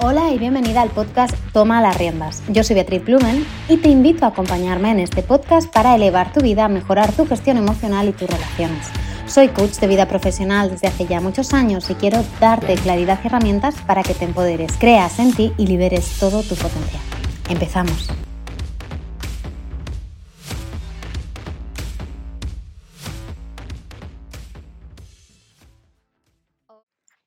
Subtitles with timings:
[0.00, 2.42] Hola y bienvenida al podcast Toma las riendas.
[2.48, 6.40] Yo soy Beatriz Blumen y te invito a acompañarme en este podcast para elevar tu
[6.40, 8.86] vida, mejorar tu gestión emocional y tus relaciones.
[9.26, 13.26] Soy coach de vida profesional desde hace ya muchos años y quiero darte claridad y
[13.26, 17.02] herramientas para que te empoderes, creas en ti y liberes todo tu potencial.
[17.50, 18.08] Empezamos.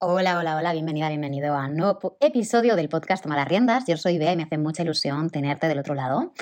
[0.03, 3.83] Hola, hola, hola, bienvenida, bienvenido a un nuevo episodio del podcast Toma las Riendas.
[3.85, 6.33] Yo soy Bea y me hace mucha ilusión tenerte del otro lado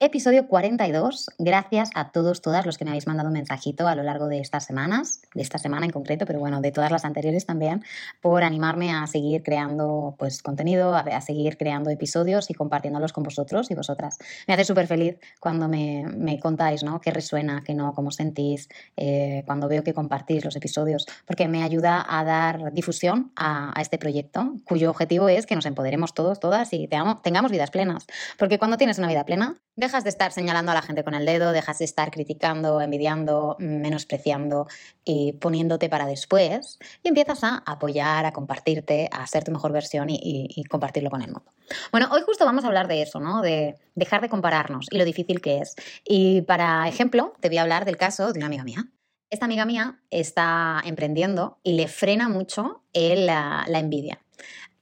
[0.00, 1.30] episodio 42.
[1.38, 4.40] Gracias a todos, todas los que me habéis mandado un mensajito a lo largo de
[4.40, 7.84] estas semanas, de esta semana en concreto, pero bueno, de todas las anteriores también,
[8.20, 13.70] por animarme a seguir creando pues, contenido, a, seguir creando episodios y compartiéndolos con vosotros
[13.70, 14.18] y vosotras.
[14.46, 17.00] Me hace súper feliz cuando me, me, contáis ¿no?
[17.00, 21.62] qué resuena, qué no, cómo sentís, eh, cuando veo que compartís los episodios, porque me
[21.62, 26.40] ayuda a dar difusión a, a este proyecto, cuyo objetivo es que nos empoderemos todos,
[26.40, 28.06] todas y tengamos vidas plenas.
[28.38, 31.26] Porque cuando tienes una vida plena, dejas de estar señalando a la gente con el
[31.26, 34.66] dedo, dejas de estar criticando, envidiando, menospreciando
[35.04, 40.08] y poniéndote para después y empiezas a apoyar, a compartirte, a ser tu mejor versión
[40.08, 41.52] y, compartirlo con el mundo.
[41.92, 43.42] Bueno, hoy justo vamos a hablar de eso, ¿no?
[43.42, 45.74] De dejar de compararnos y lo difícil que es.
[46.04, 48.88] Y para ejemplo, te voy a hablar del caso de una amiga mía.
[49.30, 54.23] Esta amiga mía está emprendiendo y le frena mucho la envidia.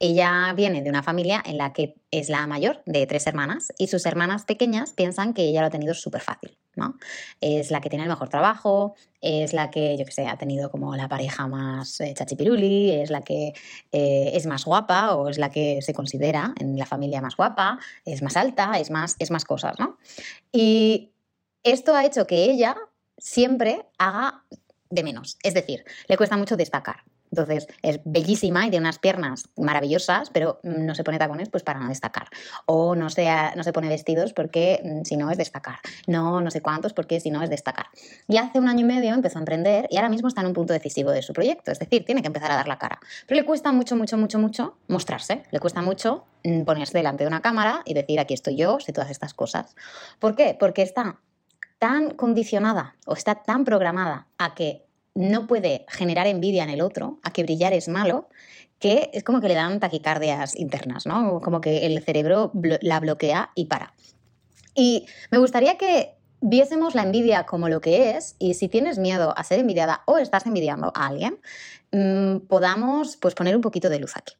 [0.05, 3.87] Ella viene de una familia en la que es la mayor de tres hermanas y
[3.87, 6.97] sus hermanas pequeñas piensan que ella lo ha tenido súper fácil, ¿no?
[7.39, 10.69] Es la que tiene el mejor trabajo, es la que, yo qué sé, ha tenido
[10.69, 13.53] como la pareja más eh, chachipiruli, es la que
[13.93, 17.79] eh, es más guapa o es la que se considera en la familia más guapa,
[18.03, 19.97] es más alta, es más, es más cosas, ¿no?
[20.51, 21.13] Y
[21.63, 22.75] esto ha hecho que ella
[23.17, 24.43] siempre haga
[24.89, 27.05] de menos, es decir, le cuesta mucho destacar.
[27.33, 31.79] Entonces es bellísima y tiene unas piernas maravillosas, pero no se pone tacones pues para
[31.79, 32.27] no destacar.
[32.67, 35.79] O no se, no se pone vestidos porque mm, si no es destacar.
[36.05, 37.87] No, no sé cuántos porque si no es destacar.
[38.27, 40.53] Y hace un año y medio empezó a emprender y ahora mismo está en un
[40.53, 41.71] punto decisivo de su proyecto.
[41.71, 42.99] Es decir, tiene que empezar a dar la cara.
[43.27, 45.41] Pero le cuesta mucho, mucho, mucho, mucho mostrarse.
[45.49, 48.93] Le cuesta mucho mm, ponerse delante de una cámara y decir aquí estoy yo, sé
[48.93, 49.75] todas estas cosas.
[50.19, 50.55] ¿Por qué?
[50.59, 51.17] Porque está
[51.79, 54.82] tan condicionada o está tan programada a que
[55.15, 58.29] no puede generar envidia en el otro, a que brillar es malo,
[58.79, 61.39] que es como que le dan taquicardias internas, ¿no?
[61.41, 63.93] Como que el cerebro la bloquea y para.
[64.75, 69.33] Y me gustaría que viésemos la envidia como lo que es y si tienes miedo
[69.37, 71.39] a ser envidiada o estás envidiando a alguien,
[71.91, 74.33] mm, podamos pues, poner un poquito de luz aquí.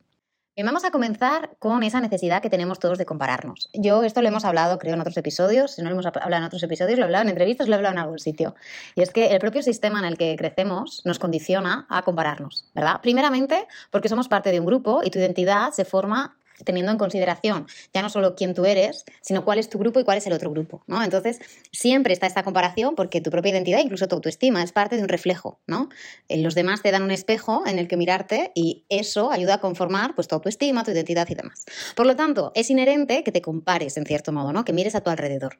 [0.55, 3.69] Vamos a comenzar con esa necesidad que tenemos todos de compararnos.
[3.73, 5.71] Yo esto lo hemos hablado, creo, en otros episodios.
[5.71, 7.77] Si no lo hemos hablado en otros episodios, lo he hablado en entrevistas, lo he
[7.77, 8.53] hablado en algún sitio.
[8.93, 13.01] Y es que el propio sistema en el que crecemos nos condiciona a compararnos, ¿verdad?
[13.01, 17.67] Primeramente, porque somos parte de un grupo y tu identidad se forma teniendo en consideración
[17.93, 20.33] ya no solo quién tú eres, sino cuál es tu grupo y cuál es el
[20.33, 21.03] otro grupo, ¿no?
[21.03, 21.39] Entonces,
[21.71, 25.09] siempre está esta comparación porque tu propia identidad, incluso tu autoestima, es parte de un
[25.09, 25.89] reflejo, ¿no?
[26.29, 29.61] Eh, los demás te dan un espejo en el que mirarte y eso ayuda a
[29.61, 31.65] conformar pues, tu autoestima, tu identidad y demás.
[31.95, 34.65] Por lo tanto, es inherente que te compares en cierto modo, ¿no?
[34.65, 35.57] Que mires a tu alrededor.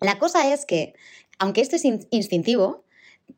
[0.00, 0.94] La cosa es que,
[1.38, 2.84] aunque esto es instintivo,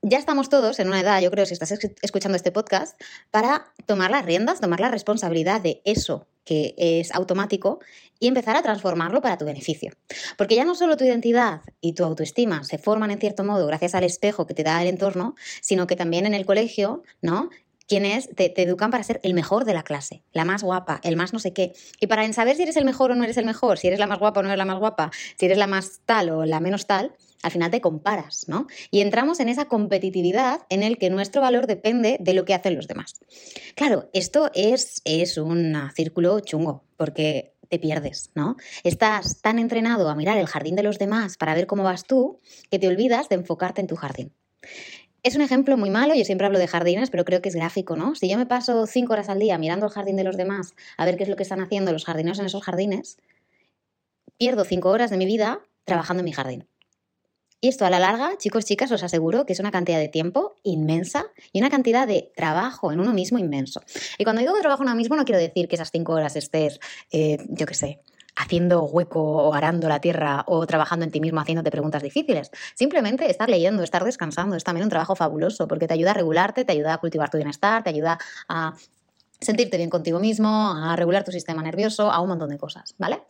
[0.00, 1.72] ya estamos todos en una edad, yo creo, si estás
[2.02, 3.00] escuchando este podcast,
[3.30, 7.80] para tomar las riendas, tomar la responsabilidad de eso que es automático
[8.18, 9.92] y empezar a transformarlo para tu beneficio.
[10.36, 13.94] Porque ya no solo tu identidad y tu autoestima se forman en cierto modo gracias
[13.94, 17.50] al espejo que te da el entorno, sino que también en el colegio, ¿no?
[17.88, 21.16] quienes te, te, educan para ser el mejor de la clase, la más guapa, el
[21.16, 21.72] más no sé qué.
[22.00, 24.06] Y para saber si eres el mejor o no eres el mejor, si eres la
[24.06, 26.60] más guapa o no eres la más guapa, si eres la más tal o la
[26.60, 28.66] menos tal, al final te comparas, ¿no?
[28.90, 32.76] Y entramos en esa competitividad en el que nuestro valor depende de lo que hacen
[32.76, 33.20] los demás.
[33.74, 38.56] Claro, esto es, es un círculo chungo, porque te pierdes, ¿no?
[38.84, 42.38] Estás tan entrenado a mirar el jardín de los demás para ver cómo vas tú
[42.70, 44.32] que te olvidas de enfocarte en tu jardín.
[45.22, 47.96] Es un ejemplo muy malo, yo siempre hablo de jardines, pero creo que es gráfico,
[47.96, 48.14] ¿no?
[48.14, 51.04] Si yo me paso cinco horas al día mirando el jardín de los demás a
[51.06, 53.18] ver qué es lo que están haciendo los jardineros en esos jardines,
[54.36, 56.68] pierdo cinco horas de mi vida trabajando en mi jardín.
[57.64, 60.56] Y esto a la larga, chicos, chicas, os aseguro que es una cantidad de tiempo
[60.64, 63.80] inmensa y una cantidad de trabajo en uno mismo inmenso.
[64.18, 66.80] Y cuando digo trabajo en uno mismo, no quiero decir que esas cinco horas estés,
[67.12, 68.00] eh, yo qué sé,
[68.34, 72.50] haciendo hueco o arando la tierra o trabajando en ti mismo haciéndote preguntas difíciles.
[72.74, 76.64] Simplemente estar leyendo, estar descansando es también un trabajo fabuloso porque te ayuda a regularte,
[76.64, 78.18] te ayuda a cultivar tu bienestar, te ayuda
[78.48, 78.74] a
[79.40, 83.22] sentirte bien contigo mismo, a regular tu sistema nervioso, a un montón de cosas, ¿vale?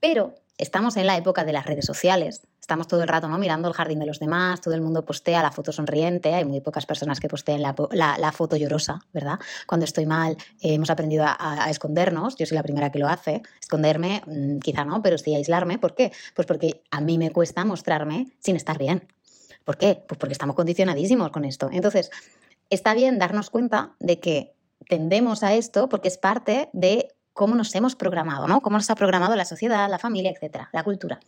[0.00, 3.38] Pero estamos en la época de las redes sociales, estamos todo el rato ¿no?
[3.38, 6.60] mirando el jardín de los demás, todo el mundo postea la foto sonriente, hay muy
[6.60, 9.40] pocas personas que posteen la, foto llorosa, ¿verdad?
[9.66, 13.42] Cuando estoy mal eh, hemos aprendido a, escondernos, yo soy la primera que lo hace,
[13.60, 16.12] esconderme, mm, quizá no, pero sí aislarme, ¿por qué?
[16.36, 19.08] Pues porque a mí me cuesta mostrarme sin estar bien.
[19.64, 20.04] ¿Por qué?
[20.06, 21.68] Pues porque estamos condicionadísimos con esto.
[21.72, 22.10] Entonces,
[22.70, 24.54] está bien darnos cuenta de que
[24.88, 28.60] tendemos a esto porque es parte de cómo nos hemos programado, ¿no?
[28.60, 31.18] Cómo nos ha programado la sociedad, la familia, etcétera, la cultura.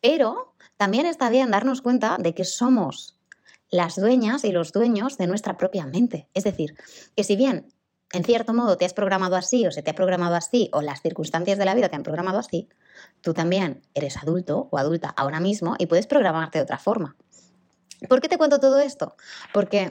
[0.00, 3.18] Pero también está bien darnos cuenta de que somos
[3.70, 6.28] las dueñas y los dueños de nuestra propia mente.
[6.32, 6.74] Es decir,
[7.14, 7.74] que si bien
[8.12, 11.02] en cierto modo te has programado así o se te ha programado así o las
[11.02, 12.68] circunstancias de la vida te han programado así,
[13.20, 17.16] tú también eres adulto o adulta ahora mismo y puedes programarte de otra forma.
[18.08, 19.16] ¿Por qué te cuento todo esto?
[19.52, 19.90] Porque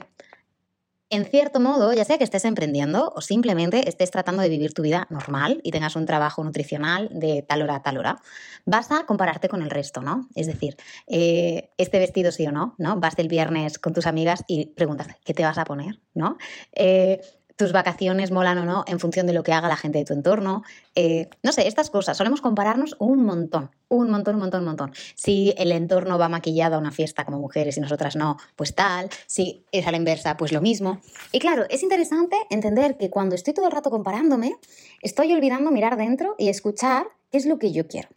[1.10, 4.82] en cierto modo, ya sea que estés emprendiendo o simplemente estés tratando de vivir tu
[4.82, 8.20] vida normal y tengas un trabajo nutricional de tal hora a tal hora,
[8.66, 10.28] vas a compararte con el resto, ¿no?
[10.34, 10.76] Es decir,
[11.06, 13.00] eh, este vestido sí o no, ¿no?
[13.00, 16.00] Vas del viernes con tus amigas y preguntas, ¿qué te vas a poner?
[16.14, 16.36] ¿No?
[16.72, 17.20] Eh,
[17.58, 20.14] tus vacaciones molan o no en función de lo que haga la gente de tu
[20.14, 20.62] entorno.
[20.94, 22.16] Eh, no sé, estas cosas.
[22.16, 24.92] Solemos compararnos un montón, un montón, un montón, un montón.
[25.16, 29.10] Si el entorno va maquillado a una fiesta como mujeres y nosotras no, pues tal.
[29.26, 31.00] Si es a la inversa, pues lo mismo.
[31.32, 34.56] Y claro, es interesante entender que cuando estoy todo el rato comparándome,
[35.02, 38.08] estoy olvidando mirar dentro y escuchar qué es lo que yo quiero.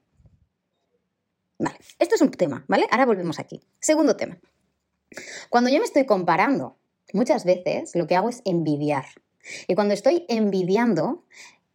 [1.58, 2.88] Vale, esto es un tema, ¿vale?
[2.92, 3.60] Ahora volvemos aquí.
[3.80, 4.38] Segundo tema.
[5.50, 6.78] Cuando yo me estoy comparando,
[7.12, 9.06] muchas veces lo que hago es envidiar.
[9.68, 11.24] Y cuando estoy envidiando,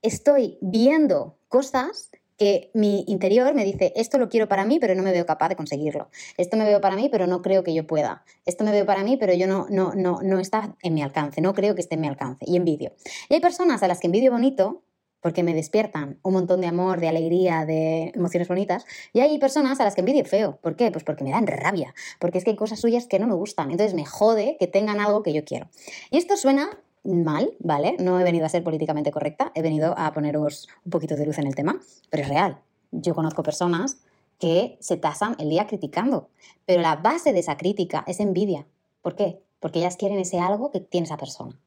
[0.02, 5.02] estoy viendo cosas que mi interior me dice, esto lo quiero para mí, pero no
[5.02, 6.10] me veo capaz de conseguirlo.
[6.36, 8.24] Esto me veo para mí, pero no creo que yo pueda.
[8.44, 11.40] Esto me veo para mí, pero yo no, no, no, no está en mi alcance,
[11.40, 12.44] no creo que esté en mi alcance.
[12.46, 12.92] Y envidio.
[13.28, 14.82] Y hay personas a las que envidio bonito,
[15.20, 18.84] porque me despiertan un montón de amor, de alegría, de emociones bonitas.
[19.12, 20.58] Y hay personas a las que envidio feo.
[20.62, 20.90] ¿Por qué?
[20.90, 23.70] Pues porque me dan rabia, porque es que hay cosas suyas que no me gustan.
[23.70, 25.68] Entonces me jode que tengan algo que yo quiero.
[26.10, 27.97] Y esto suena mal, ¿vale?
[27.99, 31.38] No he venido a ser políticamente correcta, he venido a poneros un poquito de luz
[31.38, 31.81] en el tema,
[32.11, 32.61] pero es real.
[32.91, 33.99] Yo conozco personas
[34.38, 36.29] que se tasan el día criticando,
[36.64, 38.67] pero la base de esa crítica es envidia.
[39.03, 39.41] ¿Por qué?
[39.61, 41.58] Porque ellas quieren ese algo que tiene esa persona.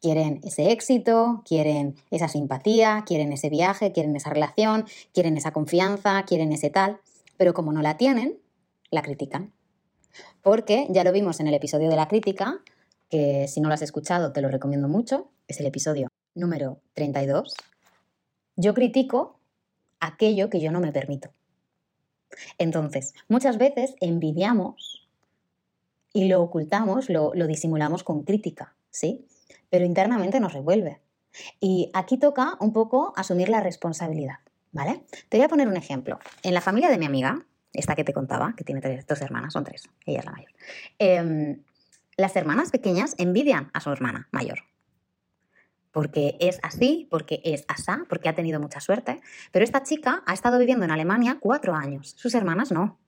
[0.00, 6.22] Quieren ese éxito, quieren esa simpatía, quieren ese viaje, quieren esa relación, quieren esa confianza,
[6.24, 7.00] quieren ese tal,
[7.36, 8.38] pero como no la tienen,
[8.90, 9.52] la critican.
[10.42, 12.60] Porque ya lo vimos en el episodio de la crítica,
[13.08, 17.54] que si no lo has escuchado te lo recomiendo mucho, es el episodio número 32.
[18.56, 19.38] Yo critico
[20.00, 21.30] aquello que yo no me permito.
[22.58, 25.08] Entonces, muchas veces envidiamos
[26.12, 29.26] y lo ocultamos, lo, lo disimulamos con crítica, ¿sí?
[29.70, 31.00] Pero internamente nos revuelve.
[31.60, 34.38] Y aquí toca un poco asumir la responsabilidad,
[34.72, 35.02] ¿vale?
[35.28, 36.18] Te voy a poner un ejemplo.
[36.42, 39.52] En la familia de mi amiga, esta que te contaba, que tiene tres, dos hermanas,
[39.52, 40.50] son tres, ella es la mayor.
[40.98, 41.58] Eh,
[42.16, 44.60] las hermanas pequeñas envidian a su hermana mayor.
[45.90, 49.20] Porque es así, porque es asá, porque ha tenido mucha suerte.
[49.52, 52.98] Pero esta chica ha estado viviendo en Alemania cuatro años, sus hermanas no.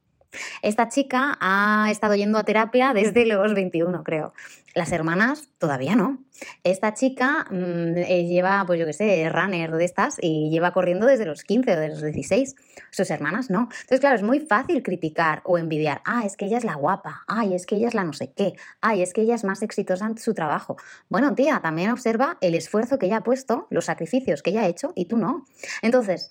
[0.63, 4.35] Esta chica ha estado yendo a terapia desde los 21, creo.
[4.75, 6.19] Las hermanas todavía no.
[6.63, 11.07] Esta chica mm, eh, lleva, pues yo qué sé, runner de estas y lleva corriendo
[11.07, 12.55] desde los 15 o desde los 16.
[12.91, 13.63] Sus hermanas no.
[13.63, 16.03] Entonces, claro, es muy fácil criticar o envidiar.
[16.05, 17.25] Ah, es que ella es la guapa.
[17.27, 18.53] Ay, es que ella es la no sé qué.
[18.81, 20.77] Ay, es que ella es más exitosa en su trabajo.
[21.09, 24.69] Bueno, tía, también observa el esfuerzo que ella ha puesto, los sacrificios que ella ha
[24.69, 25.47] hecho y tú no.
[25.83, 26.31] Entonces,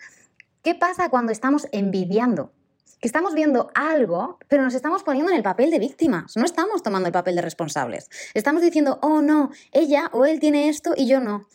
[0.62, 2.54] ¿qué pasa cuando estamos envidiando?
[3.00, 6.84] Que estamos viendo algo, pero nos estamos poniendo en el papel de víctimas, no estamos
[6.84, 8.10] tomando el papel de responsables.
[8.34, 11.48] Estamos diciendo, oh no, ella o él tiene esto y yo no.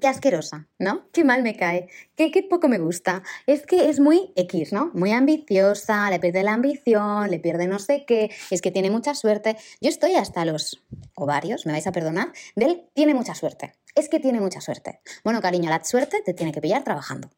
[0.00, 1.08] Qué asquerosa, ¿no?
[1.12, 3.22] Qué mal me cae, qué, qué poco me gusta.
[3.46, 4.90] Es que es muy X, ¿no?
[4.92, 9.14] Muy ambiciosa, le pierde la ambición, le pierde no sé qué, es que tiene mucha
[9.14, 9.56] suerte.
[9.80, 10.84] Yo estoy hasta los
[11.14, 13.72] ovarios, me vais a perdonar, de él tiene mucha suerte.
[13.94, 15.00] Es que tiene mucha suerte.
[15.24, 17.30] Bueno, cariño, la suerte te tiene que pillar trabajando.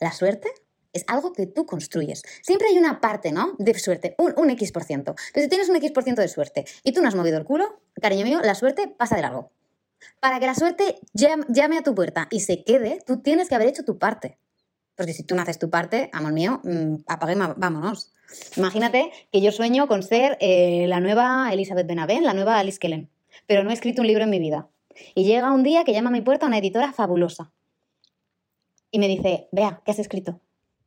[0.00, 0.48] La suerte
[0.94, 2.22] es algo que tú construyes.
[2.42, 3.54] Siempre hay una parte, ¿no?
[3.58, 5.04] De suerte, un, un X%.
[5.04, 8.24] Pero si tienes un X% de suerte y tú no has movido el culo, cariño
[8.24, 9.50] mío, la suerte pasa de largo.
[10.20, 13.68] Para que la suerte llame a tu puerta y se quede, tú tienes que haber
[13.68, 14.38] hecho tu parte.
[14.96, 18.12] Porque si tú no haces tu parte, amor mío, mm, apague, vámonos.
[18.56, 23.10] Imagínate que yo sueño con ser eh, la nueva Elizabeth Benavent, la nueva Alice Kellen,
[23.46, 24.68] pero no he escrito un libro en mi vida.
[25.14, 27.52] Y llega un día que llama a mi puerta una editora fabulosa
[28.90, 30.40] y me dice, vea, ¿qué has escrito?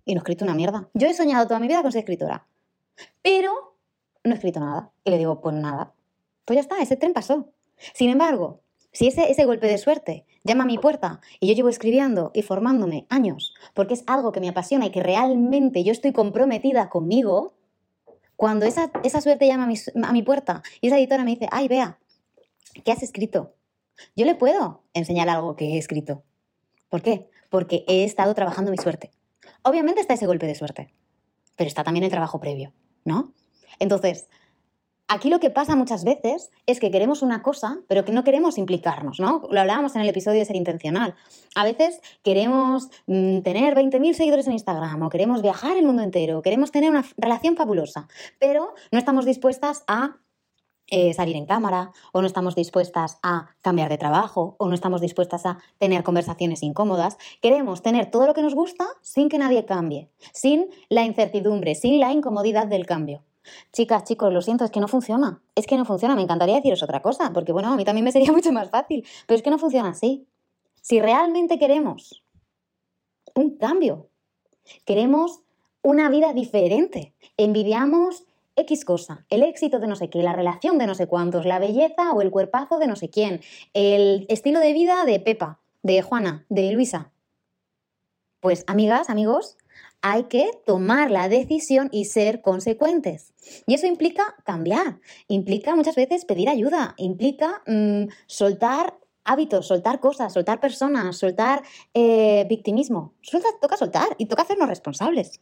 [0.07, 0.89] Y no he escrito una mierda.
[0.93, 2.47] Yo he soñado toda mi vida con ser escritora,
[3.21, 3.75] pero
[4.23, 4.91] no he escrito nada.
[5.03, 5.93] Y le digo, pues nada.
[6.45, 7.49] Pues ya está, ese tren pasó.
[7.93, 8.61] Sin embargo,
[8.91, 12.41] si ese, ese golpe de suerte llama a mi puerta y yo llevo escribiendo y
[12.41, 17.53] formándome años porque es algo que me apasiona y que realmente yo estoy comprometida conmigo,
[18.37, 21.49] cuando esa, esa suerte llama a mi, a mi puerta y esa editora me dice,
[21.51, 21.99] ay, vea,
[22.85, 23.53] ¿qué has escrito?
[24.15, 26.23] Yo le puedo enseñar algo que he escrito.
[26.87, 27.29] ¿Por qué?
[27.49, 29.11] Porque he estado trabajando mi suerte.
[29.67, 30.93] Obviamente está ese golpe de suerte,
[31.57, 32.71] pero está también el trabajo previo,
[33.03, 33.33] ¿no?
[33.79, 34.29] Entonces,
[35.09, 38.57] Aquí lo que pasa muchas veces es que queremos una cosa, pero que no queremos
[38.57, 39.47] implicarnos, ¿no?
[39.49, 41.15] Lo hablábamos en el episodio de ser intencional.
[41.55, 46.41] A veces queremos mm, tener 20.000 seguidores en Instagram, o queremos viajar el mundo entero,
[46.41, 50.17] queremos tener una relación fabulosa, pero no estamos dispuestas a
[50.87, 55.01] eh, salir en cámara, o no estamos dispuestas a cambiar de trabajo, o no estamos
[55.01, 57.17] dispuestas a tener conversaciones incómodas.
[57.41, 61.99] Queremos tener todo lo que nos gusta sin que nadie cambie, sin la incertidumbre, sin
[61.99, 63.23] la incomodidad del cambio.
[63.73, 65.41] Chicas, chicos, lo siento, es que no funciona.
[65.55, 66.15] Es que no funciona.
[66.15, 69.05] Me encantaría deciros otra cosa, porque bueno, a mí también me sería mucho más fácil,
[69.25, 70.27] pero es que no funciona así.
[70.81, 72.23] Si realmente queremos
[73.35, 74.09] un cambio,
[74.85, 75.41] queremos
[75.81, 78.23] una vida diferente, envidiamos
[78.57, 81.59] X cosa, el éxito de no sé qué, la relación de no sé cuántos, la
[81.59, 83.41] belleza o el cuerpazo de no sé quién,
[83.73, 87.11] el estilo de vida de Pepa, de Juana, de Luisa.
[88.39, 89.57] Pues amigas, amigos,
[90.01, 93.33] hay que tomar la decisión y ser consecuentes.
[93.67, 100.33] Y eso implica cambiar, implica muchas veces pedir ayuda, implica mm, soltar hábitos, soltar cosas,
[100.33, 101.61] soltar personas, soltar
[101.93, 103.13] eh, victimismo.
[103.61, 105.41] toca soltar y toca hacernos responsables.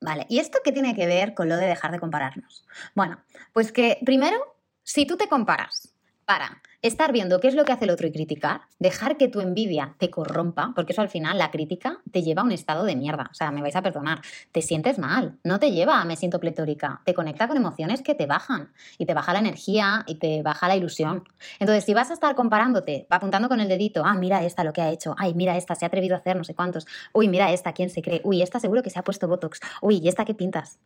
[0.00, 2.64] Vale, ¿y esto qué tiene que ver con lo de dejar de compararnos?
[2.94, 3.20] Bueno,
[3.52, 5.94] pues que primero, si tú te comparas
[6.28, 9.40] para estar viendo qué es lo que hace el otro y criticar, dejar que tu
[9.40, 12.96] envidia te corrompa, porque eso al final la crítica te lleva a un estado de
[12.96, 13.30] mierda.
[13.30, 14.20] O sea, me vais a perdonar,
[14.52, 18.14] te sientes mal, no te lleva a me siento pletórica, te conecta con emociones que
[18.14, 21.24] te bajan y te baja la energía y te baja la ilusión.
[21.60, 24.82] Entonces, si vas a estar comparándote, apuntando con el dedito, ah, mira esta lo que
[24.82, 27.50] ha hecho, ay, mira esta, se ha atrevido a hacer no sé cuántos, uy, mira
[27.52, 28.20] esta, ¿quién se cree?
[28.22, 30.78] Uy, esta seguro que se ha puesto Botox, uy, ¿y esta qué pintas?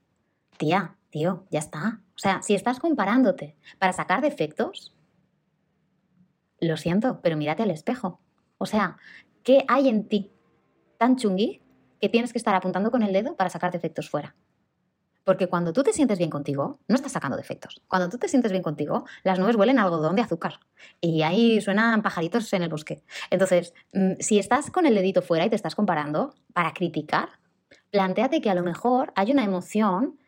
[0.56, 2.00] Tía, tío, ya está.
[2.14, 4.94] O sea, si estás comparándote para sacar defectos,
[6.66, 8.20] lo siento, pero mírate al espejo.
[8.58, 8.96] O sea,
[9.42, 10.30] ¿qué hay en ti
[10.98, 11.60] tan chungui
[12.00, 14.34] que tienes que estar apuntando con el dedo para sacar defectos fuera?
[15.24, 17.80] Porque cuando tú te sientes bien contigo, no estás sacando defectos.
[17.86, 20.58] Cuando tú te sientes bien contigo, las nubes huelen algodón de azúcar.
[21.00, 23.04] Y ahí suenan pajaritos en el bosque.
[23.30, 27.28] Entonces, mm, si estás con el dedito fuera y te estás comparando para criticar,
[27.90, 30.18] planteate que a lo mejor hay una emoción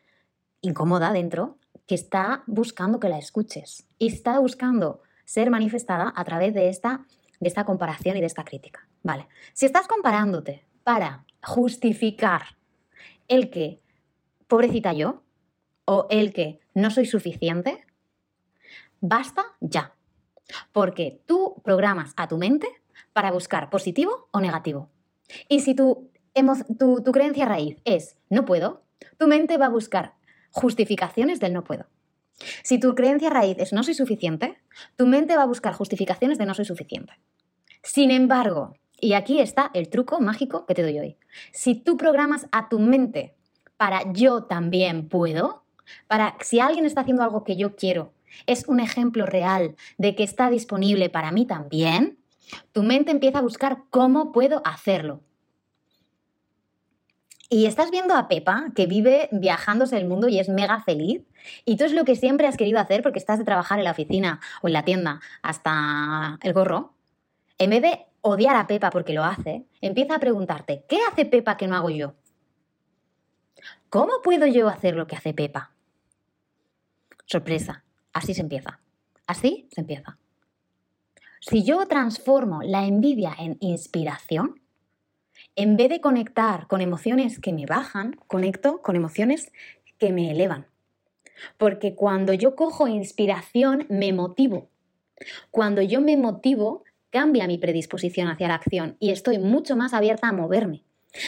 [0.61, 3.85] incómoda dentro que está buscando que la escuches.
[3.97, 7.05] Y está buscando ser manifestada a través de esta,
[7.39, 8.87] de esta comparación y de esta crítica.
[9.03, 12.57] Vale, si estás comparándote para justificar
[13.27, 13.81] el que,
[14.47, 15.23] pobrecita yo,
[15.85, 17.85] o el que no soy suficiente,
[19.01, 19.93] basta ya.
[20.71, 22.67] Porque tú programas a tu mente
[23.13, 24.89] para buscar positivo o negativo.
[25.47, 26.11] Y si tu,
[26.77, 28.83] tu, tu creencia raíz es no puedo,
[29.17, 30.13] tu mente va a buscar
[30.51, 31.85] justificaciones del no puedo.
[32.63, 34.57] Si tu creencia raíz es no soy suficiente,
[34.95, 37.13] tu mente va a buscar justificaciones de no soy suficiente.
[37.81, 41.17] Sin embargo, y aquí está el truco mágico que te doy hoy,
[41.51, 43.35] si tú programas a tu mente
[43.77, 45.63] para yo también puedo,
[46.07, 48.13] para si alguien está haciendo algo que yo quiero,
[48.47, 52.17] es un ejemplo real de que está disponible para mí también,
[52.71, 55.21] tu mente empieza a buscar cómo puedo hacerlo.
[57.49, 61.21] Y estás viendo a Pepa, que vive viajándose el mundo y es mega feliz,
[61.63, 63.91] y tú es lo que siempre has querido hacer porque estás de trabajar en la
[63.91, 66.93] oficina o en la tienda hasta el gorro.
[67.59, 71.55] En vez de odiar a Pepa porque lo hace, empieza a preguntarte, ¿qué hace Pepa
[71.55, 72.15] que no hago yo?
[73.89, 75.71] ¿Cómo puedo yo hacer lo que hace Pepa?
[77.27, 78.79] Sorpresa, así se empieza.
[79.27, 80.17] Así se empieza.
[81.39, 84.61] Si yo transformo la envidia en inspiración,
[85.55, 89.51] en vez de conectar con emociones que me bajan, conecto con emociones
[89.97, 90.67] que me elevan.
[91.57, 94.69] Porque cuando yo cojo inspiración, me motivo.
[95.51, 100.27] Cuando yo me motivo, cambia mi predisposición hacia la acción y estoy mucho más abierta
[100.27, 100.83] a moverme.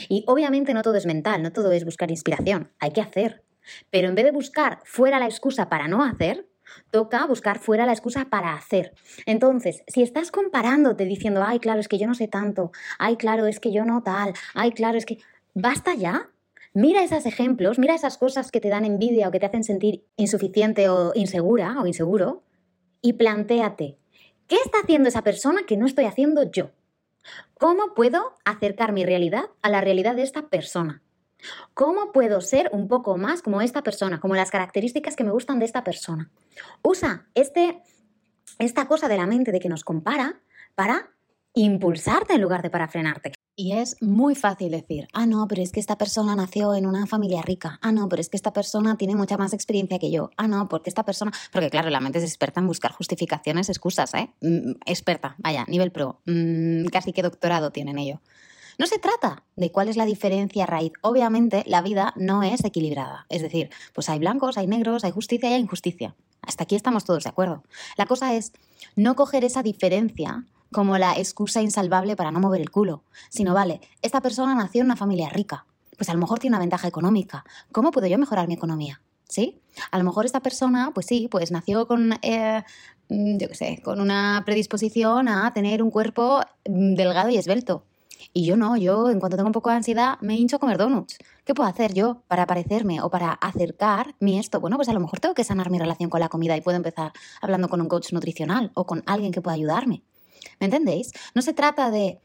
[0.10, 3.44] Y obviamente no todo es mental, no todo es buscar inspiración, hay que hacer.
[3.90, 6.48] Pero en vez de buscar fuera la excusa para no hacer,
[6.92, 8.94] Toca buscar fuera la excusa para hacer.
[9.26, 13.46] Entonces, si estás comparándote diciendo, ay, claro, es que yo no sé tanto, ay, claro,
[13.48, 15.20] es que yo no tal, ay, claro, es que...
[15.60, 16.30] Basta ya.
[16.76, 20.06] Mira esos ejemplos, mira esas cosas que te dan envidia o que te hacen sentir
[20.18, 22.44] insuficiente o insegura o inseguro
[23.02, 23.98] y plantéate,
[24.48, 26.70] ¿qué está haciendo esa persona que no estoy haciendo yo?
[27.58, 31.02] ¿Cómo puedo acercar mi realidad a la realidad de esta persona?
[31.74, 35.60] ¿Cómo puedo ser un poco más como esta persona, como las características que me gustan
[35.60, 36.30] de esta persona?
[36.82, 37.82] Usa este,
[38.60, 40.42] esta cosa de la mente de que nos compara
[40.76, 41.12] para
[41.54, 43.34] impulsarte en lugar de para frenarte.
[43.60, 47.08] Y es muy fácil decir, ah, no, pero es que esta persona nació en una
[47.08, 50.30] familia rica, ah, no, pero es que esta persona tiene mucha más experiencia que yo,
[50.38, 54.14] ah, no, porque esta persona, porque claro, la mente es experta en buscar justificaciones, excusas,
[54.14, 54.30] ¿eh?
[54.42, 58.22] Mm, experta, vaya, nivel pro, mm, casi que doctorado tiene en ello.
[58.78, 60.92] No se trata de cuál es la diferencia raíz.
[61.02, 63.26] Obviamente, la vida no es equilibrada.
[63.30, 66.16] Es decir, pues hay blancos, hay negros, hay justicia y hay injusticia.
[66.44, 67.64] Hasta aquí estamos todos de acuerdo.
[67.98, 68.54] La cosa es
[68.96, 73.82] no coger esa diferencia como la excusa insalvable para no mover el culo, sino, vale,
[74.02, 75.66] esta persona nació en una familia rica,
[75.98, 77.46] pues a lo mejor tiene una ventaja económica.
[77.72, 79.02] ¿Cómo puedo yo mejorar mi economía?
[79.28, 79.60] ¿Sí?
[79.92, 82.64] A lo mejor esta persona, pues sí, pues nació con, eh,
[83.10, 87.84] yo qué sé, con una predisposición a tener un cuerpo mm, delgado y esbelto.
[88.38, 90.78] Y yo no, yo en cuanto tengo un poco de ansiedad me hincho a comer
[90.78, 91.18] donuts.
[91.44, 94.60] ¿Qué puedo hacer yo para parecerme o para acercar mi esto?
[94.60, 96.78] Bueno, pues a lo mejor tengo que sanar mi relación con la comida y puedo
[96.78, 100.04] empezar hablando con un coach nutricional o con alguien que pueda ayudarme.
[100.60, 101.14] ¿Me entendéis?
[101.34, 102.20] No se trata de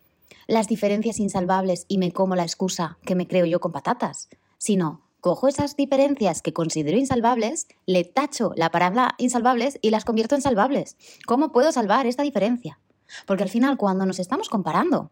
[0.49, 4.29] las diferencias insalvables y me como la excusa que me creo yo con patatas,
[4.59, 10.35] sino cojo esas diferencias que considero insalvables, le tacho la palabra insalvables y las convierto
[10.35, 10.99] en salvables.
[11.27, 12.79] ¿Cómo puedo salvar esta diferencia?
[13.27, 15.11] Porque al final cuando nos estamos comparando,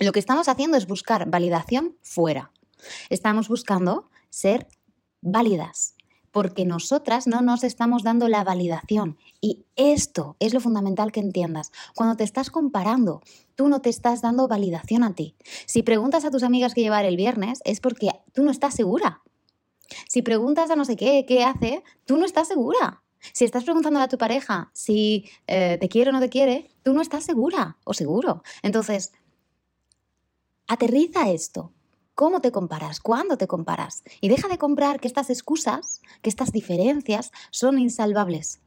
[0.00, 2.50] lo que estamos haciendo es buscar validación fuera.
[3.10, 4.66] Estamos buscando ser
[5.20, 5.94] válidas,
[6.30, 9.16] porque nosotras no nos estamos dando la validación.
[9.40, 11.70] Y esto es lo fundamental que entiendas.
[11.94, 13.22] Cuando te estás comparando,
[13.54, 15.36] tú no te estás dando validación a ti.
[15.66, 19.22] Si preguntas a tus amigas qué llevar el viernes, es porque tú no estás segura.
[20.08, 23.02] Si preguntas a no sé qué, qué hace, tú no estás segura.
[23.32, 26.92] Si estás preguntando a tu pareja si eh, te quiere o no te quiere, tú
[26.92, 28.42] no estás segura o seguro.
[28.62, 29.12] Entonces,
[30.66, 31.72] aterriza esto.
[32.14, 33.00] ¿Cómo te comparas?
[33.00, 34.04] ¿Cuándo te comparas?
[34.20, 38.60] Y deja de comprar que estas excusas, que estas diferencias son insalvables.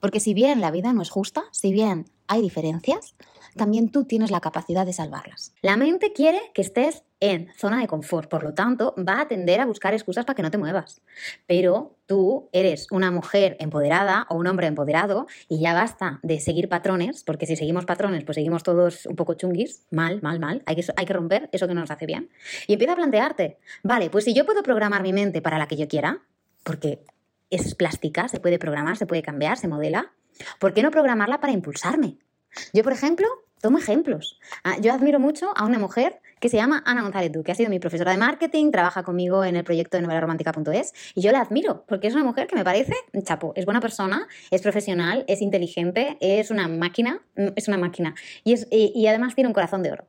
[0.00, 3.14] Porque si bien la vida no es justa, si bien hay diferencias,
[3.56, 5.54] también tú tienes la capacidad de salvarlas.
[5.62, 9.60] La mente quiere que estés en zona de confort, por lo tanto, va a tender
[9.60, 11.00] a buscar excusas para que no te muevas.
[11.46, 16.68] Pero tú eres una mujer empoderada o un hombre empoderado y ya basta de seguir
[16.68, 20.76] patrones, porque si seguimos patrones, pues seguimos todos un poco chunguis, mal, mal, mal, hay
[20.76, 22.28] que, hay que romper eso que no nos hace bien.
[22.66, 25.76] Y empieza a plantearte, vale, pues si yo puedo programar mi mente para la que
[25.76, 26.20] yo quiera,
[26.62, 27.00] porque
[27.50, 30.12] es plástica, se puede programar, se puede cambiar, se modela,
[30.58, 32.18] ¿por qué no programarla para impulsarme?
[32.72, 33.26] Yo, por ejemplo,
[33.60, 34.38] tomo ejemplos.
[34.64, 37.54] Ah, yo admiro mucho a una mujer que se llama Ana González Duque, que ha
[37.54, 41.40] sido mi profesora de marketing, trabaja conmigo en el proyecto de novelaromántica.es y yo la
[41.40, 45.40] admiro porque es una mujer que me parece chapo, es buena persona, es profesional, es
[45.40, 49.92] inteligente, es una máquina, mm, es una máquina y, y además tiene un corazón de
[49.92, 50.06] oro.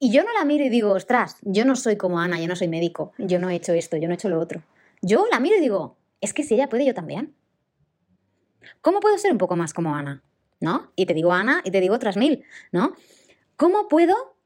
[0.00, 2.54] Y yo no la miro y digo, ostras, yo no soy como Ana, yo no
[2.54, 4.62] soy médico, yo no he hecho esto, yo no he hecho lo otro.
[5.02, 7.34] Yo la miro y digo, es que si ella puede, yo también.
[8.80, 10.22] ¿Cómo puedo ser un poco más como Ana?
[10.60, 10.92] ¿No?
[10.96, 12.94] Y te digo Ana y te digo otras mil, ¿no?
[13.56, 14.36] ¿Cómo puedo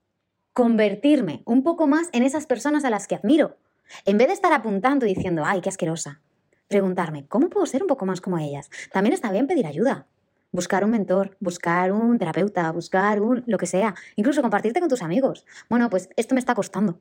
[0.53, 3.57] convertirme un poco más en esas personas a las que admiro?
[4.05, 6.21] En vez de estar apuntando y diciendo, ay, qué asquerosa,
[6.69, 8.71] preguntarme, ¿cómo puedo ser un poco más como ellas?
[8.93, 10.07] También está bien pedir ayuda.
[10.51, 15.01] Buscar un mentor, buscar un terapeuta, buscar un lo que sea, incluso compartirte con tus
[15.01, 15.47] amigos.
[15.71, 17.01] Bueno, pues esto me está costando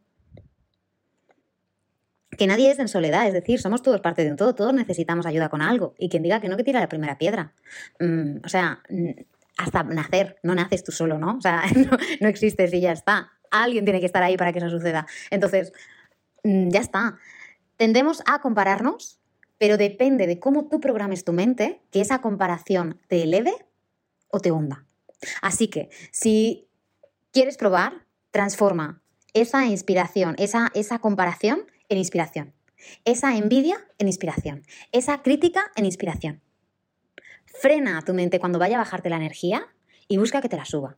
[2.41, 5.27] que nadie es en soledad, es decir, somos todos parte de un todo, todos necesitamos
[5.27, 5.93] ayuda con algo.
[5.99, 7.53] Y quien diga que no, que tira la primera piedra.
[7.99, 8.81] Mm, o sea,
[9.57, 11.37] hasta nacer, no naces tú solo, ¿no?
[11.37, 11.61] O sea,
[12.19, 13.29] no, existes y ya está.
[13.51, 15.05] Alguien tiene que estar ahí para que eso suceda.
[15.29, 15.71] Entonces,
[16.43, 17.19] mm, ya está.
[17.77, 19.19] Tendemos a compararnos,
[19.59, 23.53] pero depende de cómo tú programes tu mente, que esa comparación te eleve
[24.29, 24.87] o te hunda.
[25.43, 26.67] Así que, si
[27.31, 29.03] quieres probar, transforma
[29.35, 32.53] esa inspiración, esa, esa comparación en inspiración.
[33.03, 34.63] Esa envidia en inspiración.
[34.93, 36.41] Esa crítica en inspiración.
[37.45, 39.67] Frena a tu mente cuando vaya a bajarte la energía
[40.07, 40.97] y busca que te la suba.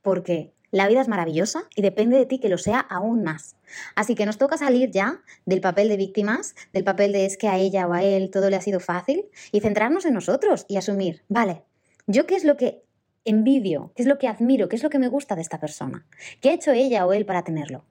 [0.00, 3.56] Porque la vida es maravillosa y depende de ti que lo sea aún más.
[3.94, 7.48] Así que nos toca salir ya del papel de víctimas, del papel de es que
[7.48, 10.78] a ella o a él todo le ha sido fácil y centrarnos en nosotros y
[10.78, 11.62] asumir, vale,
[12.06, 12.82] yo qué es lo que
[13.26, 16.06] envidio, qué es lo que admiro, qué es lo que me gusta de esta persona,
[16.40, 17.84] qué ha hecho ella o él para tenerlo.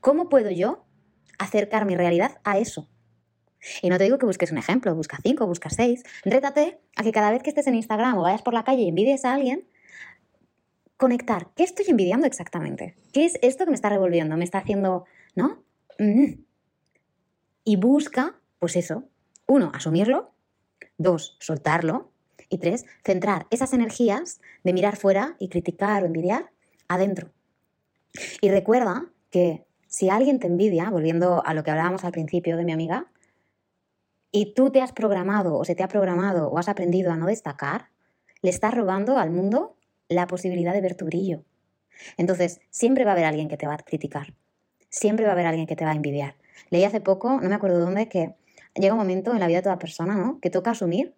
[0.00, 0.83] ¿Cómo puedo yo
[1.38, 2.88] acercar mi realidad a eso.
[3.82, 6.02] Y no te digo que busques un ejemplo, busca cinco, busca seis.
[6.24, 8.88] Rétate a que cada vez que estés en Instagram o vayas por la calle y
[8.88, 9.66] envidies a alguien,
[10.96, 11.48] conectar.
[11.56, 12.96] ¿Qué estoy envidiando exactamente?
[13.12, 14.36] ¿Qué es esto que me está revolviendo?
[14.36, 15.62] ¿Me está haciendo, no?
[15.98, 16.34] Mm.
[17.64, 19.04] Y busca, pues eso.
[19.46, 20.32] Uno, asumirlo.
[20.98, 22.10] Dos, soltarlo.
[22.50, 26.50] Y tres, centrar esas energías de mirar fuera y criticar o envidiar
[26.88, 27.32] adentro.
[28.40, 32.64] Y recuerda que si alguien te envidia, volviendo a lo que hablábamos al principio de
[32.64, 33.06] mi amiga,
[34.32, 37.26] y tú te has programado o se te ha programado o has aprendido a no
[37.26, 37.90] destacar,
[38.42, 39.76] le estás robando al mundo
[40.08, 41.44] la posibilidad de ver tu brillo.
[42.16, 44.34] Entonces, siempre va a haber alguien que te va a criticar.
[44.88, 46.34] Siempre va a haber alguien que te va a envidiar.
[46.70, 48.34] Leí hace poco, no me acuerdo dónde, que
[48.74, 50.40] llega un momento en la vida de toda persona, ¿no?
[50.40, 51.14] Que toca asumir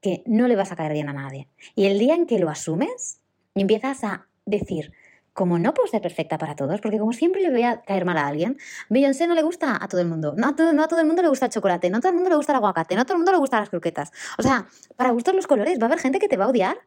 [0.00, 1.48] que no le vas a caer bien a nadie.
[1.74, 3.18] Y el día en que lo asumes
[3.56, 4.92] empiezas a decir,
[5.32, 8.18] como no puedo ser perfecta para todos, porque como siempre le voy a caer mal
[8.18, 10.88] a alguien, Beyoncé no le gusta a todo el mundo, no a todo, no a
[10.88, 12.56] todo el mundo le gusta el chocolate, no a todo el mundo le gusta el
[12.56, 14.12] aguacate, no a todo el mundo le gustan las croquetas.
[14.38, 14.66] O sea,
[14.96, 16.78] para gustos los colores, va a haber gente que te va a odiar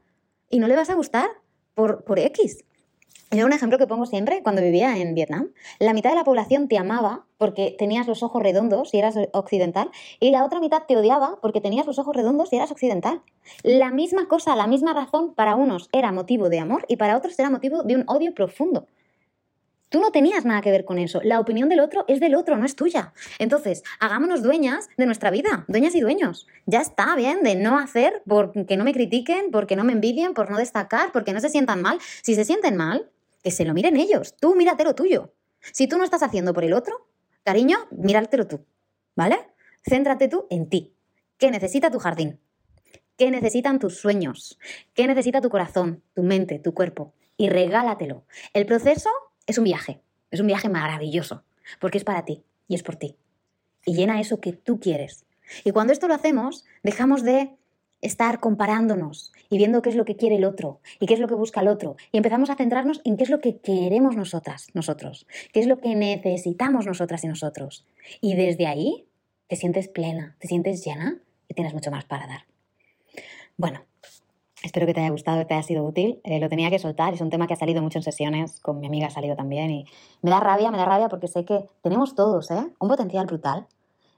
[0.49, 1.29] y no le vas a gustar
[1.73, 2.63] por, por X.
[3.33, 6.67] Yo un ejemplo que pongo siempre, cuando vivía en Vietnam, la mitad de la población
[6.67, 10.95] te amaba porque tenías los ojos redondos y eras occidental, y la otra mitad te
[10.95, 13.23] odiaba porque tenías los ojos redondos y eras occidental.
[13.63, 17.37] La misma cosa, la misma razón, para unos era motivo de amor y para otros
[17.39, 18.85] era motivo de un odio profundo.
[19.89, 21.19] Tú no tenías nada que ver con eso.
[21.23, 23.13] La opinión del otro es del otro, no es tuya.
[23.37, 26.47] Entonces, hagámonos dueñas de nuestra vida, dueñas y dueños.
[26.65, 30.49] Ya está bien de no hacer porque no me critiquen, porque no me envidien, por
[30.49, 31.99] no destacar, porque no se sientan mal.
[32.23, 33.11] Si se sienten mal,
[33.43, 34.35] que se lo miren ellos.
[34.39, 35.33] Tú mírate lo tuyo.
[35.59, 37.07] Si tú no estás haciendo por el otro,
[37.43, 38.65] cariño, míratelo tú.
[39.15, 39.37] ¿Vale?
[39.87, 40.93] Céntrate tú en ti.
[41.37, 42.39] ¿Qué necesita tu jardín?
[43.17, 44.57] ¿Qué necesitan tus sueños?
[44.93, 47.13] ¿Qué necesita tu corazón, tu mente, tu cuerpo?
[47.37, 48.25] Y regálatelo.
[48.53, 49.09] El proceso
[49.45, 50.01] es un viaje.
[50.31, 51.43] Es un viaje maravilloso.
[51.79, 53.17] Porque es para ti y es por ti.
[53.85, 55.25] Y llena eso que tú quieres.
[55.63, 57.55] Y cuando esto lo hacemos, dejamos de
[58.03, 61.27] estar comparándonos y viendo qué es lo que quiere el otro y qué es lo
[61.27, 61.95] que busca el otro.
[62.11, 65.79] Y empezamos a centrarnos en qué es lo que queremos nosotras, nosotros, qué es lo
[65.79, 67.85] que necesitamos nosotras y nosotros.
[68.21, 69.05] Y desde ahí
[69.47, 72.45] te sientes plena, te sientes llena y tienes mucho más para dar.
[73.57, 73.81] Bueno,
[74.63, 76.19] espero que te haya gustado, que te haya sido útil.
[76.23, 78.79] Eh, lo tenía que soltar, es un tema que ha salido mucho en sesiones, con
[78.79, 79.85] mi amiga ha salido también y
[80.21, 82.67] me da rabia, me da rabia porque sé que tenemos todos ¿eh?
[82.79, 83.67] un potencial brutal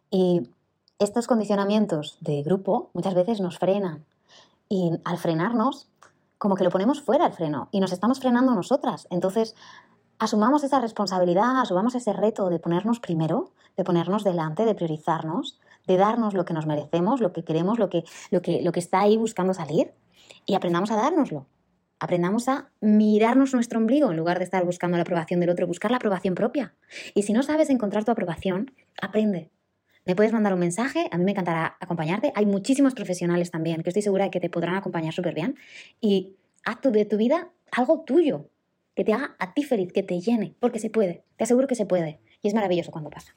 [0.09, 0.49] y
[0.99, 4.05] estos condicionamientos de grupo muchas veces nos frenan
[4.69, 5.89] y al frenarnos,
[6.37, 9.07] como que lo ponemos fuera al freno y nos estamos frenando nosotras.
[9.09, 9.55] Entonces,
[10.19, 15.97] asumamos esa responsabilidad, asumamos ese reto de ponernos primero, de ponernos delante, de priorizarnos, de
[15.97, 19.01] darnos lo que nos merecemos, lo que queremos, lo que, lo que, lo que está
[19.01, 19.93] ahí buscando salir
[20.45, 21.45] y aprendamos a dárnoslo.
[21.99, 25.91] Aprendamos a mirarnos nuestro ombligo en lugar de estar buscando la aprobación del otro, buscar
[25.91, 26.73] la aprobación propia.
[27.13, 29.49] Y si no sabes encontrar tu aprobación, aprende,
[30.05, 32.31] me puedes mandar un mensaje, a mí me encantará acompañarte.
[32.35, 35.55] Hay muchísimos profesionales también que estoy segura de que te podrán acompañar súper bien.
[35.99, 38.49] Y haz de tu vida algo tuyo,
[38.95, 41.23] que te haga a ti feliz, que te llene, porque se puede.
[41.37, 42.19] Te aseguro que se puede.
[42.41, 43.35] Y es maravilloso cuando pasa.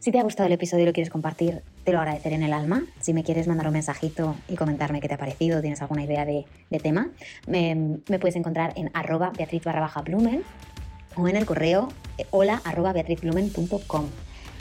[0.00, 2.52] Si te ha gustado el episodio y lo quieres compartir, te lo agradeceré en el
[2.52, 2.84] alma.
[3.00, 6.24] Si me quieres mandar un mensajito y comentarme qué te ha parecido, tienes alguna idea
[6.24, 6.44] de,
[6.80, 7.10] tema,
[7.46, 10.42] me, puedes encontrar en arroba beatriz barra baja plumen
[11.16, 11.88] o en el correo
[12.18, 14.06] eh, hola arroba beatrizblumen.com.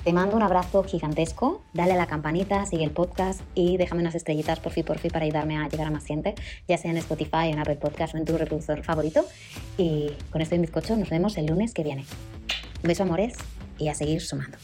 [0.08, 4.16] Te mando un abrazo gigantesco, dale a la campanita, sigue el podcast y déjame unas
[4.16, 6.34] estrellitas por fin, por fin para ayudarme a llegar a más gente,
[6.66, 9.26] ya sea en Spotify, en Apple Podcast o en tu reproductor favorito.
[9.78, 12.06] Y con esto en bizcocho nos vemos el lunes que viene.
[12.84, 13.34] Un beso amores
[13.80, 14.58] y a seguir sumando.